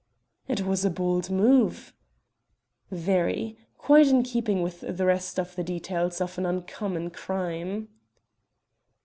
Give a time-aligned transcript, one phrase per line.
[0.47, 1.93] "It was a bold move."
[2.89, 3.55] "Very.
[3.77, 7.87] Quite in keeping with the rest of the details of an uncommon crime."